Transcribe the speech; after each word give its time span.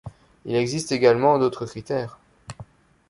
Il 0.45 0.55
existe 0.55 0.91
également 0.93 1.37
d'autres 1.37 1.67
critères. 1.67 2.17